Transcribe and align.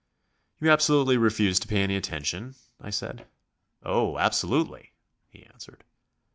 "You 0.59 0.71
absolutely 0.71 1.15
refuse 1.17 1.59
to 1.59 1.67
pay 1.67 1.83
any 1.83 1.95
attention?" 1.95 2.55
I 2.79 2.89
said. 2.89 3.27
"Oh, 3.83 4.17
absolutely," 4.17 4.93
he 5.29 5.43
answered. 5.43 5.83